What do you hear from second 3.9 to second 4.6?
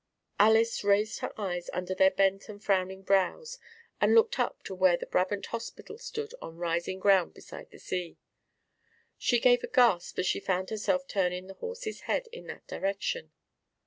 and looked